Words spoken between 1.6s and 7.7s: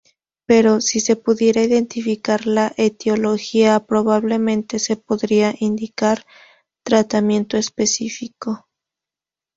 identificar la etiología, probablemente se podría indicar tratamiento